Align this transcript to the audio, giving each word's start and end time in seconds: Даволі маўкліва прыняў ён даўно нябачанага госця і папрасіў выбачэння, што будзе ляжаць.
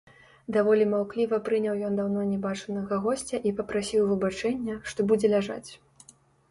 Даволі 0.55 0.87
маўкліва 0.93 1.39
прыняў 1.49 1.75
ён 1.89 1.99
даўно 2.01 2.25
нябачанага 2.31 3.01
госця 3.05 3.37
і 3.51 3.55
папрасіў 3.61 4.09
выбачэння, 4.15 4.81
што 4.93 4.99
будзе 5.13 5.27
ляжаць. 5.37 5.67